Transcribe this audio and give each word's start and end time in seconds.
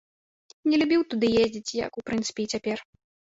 Не 0.71 0.79
любіў 0.81 1.03
туды 1.11 1.29
ездзіць, 1.43 1.75
як, 1.85 1.91
у 2.01 2.05
прынцыпе, 2.09 2.41
і 2.47 2.51
цяпер. 2.57 2.77